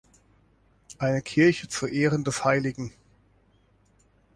Eine 0.97 1.21
Kirche 1.21 1.67
zu 1.67 1.85
Ehren 1.85 2.23
des 2.23 2.43
hl. 2.43 2.89